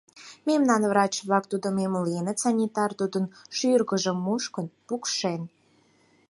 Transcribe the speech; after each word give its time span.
Мемнан 0.47 0.81
врач-влак 0.91 1.43
тудым 1.51 1.75
эмленыт, 1.85 2.37
санитар 2.43 2.91
тудын 2.99 3.25
шӱргыжым 3.57 4.17
мушкын, 4.25 4.65
пукшен. 4.87 5.41